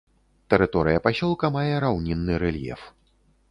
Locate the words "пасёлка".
1.09-1.45